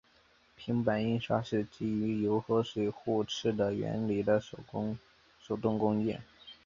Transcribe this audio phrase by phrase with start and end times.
[0.55, 4.57] 平版印刷是基于油和水互斥的原理的手
[5.57, 6.17] 动工艺。